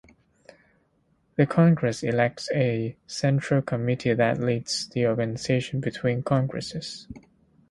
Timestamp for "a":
2.55-2.97